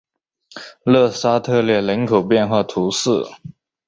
[0.83, 3.11] 勒沙特列人口变化图示